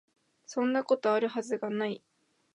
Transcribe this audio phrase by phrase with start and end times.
[0.47, 2.03] そんなこと、有る筈が無い